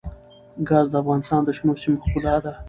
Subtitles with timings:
[0.69, 2.51] ګاز د افغانستان د شنو سیمو ښکلا ده.